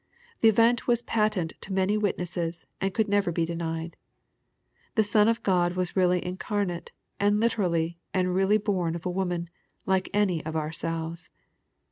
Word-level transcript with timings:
The 0.39 0.47
event 0.49 0.87
was 0.87 1.03
patent 1.03 1.53
to 1.61 1.71
many 1.73 1.95
wit 1.95 2.17
nesses, 2.17 2.65
and 2.81 2.91
could 2.91 3.07
never 3.07 3.31
be 3.31 3.45
denied. 3.45 3.97
The 4.95 5.03
Son 5.03 5.27
of 5.27 5.43
God 5.43 5.73
was 5.75 5.95
really 5.95 6.25
incarnate, 6.25 6.91
and 7.19 7.39
literally 7.39 7.99
and 8.11 8.33
really 8.33 8.57
bom 8.57 8.95
of 8.95 9.05
a 9.05 9.11
woman, 9.11 9.47
like 9.85 10.09
any 10.11 10.43
of 10.43 10.55
ourselves. 10.55 11.29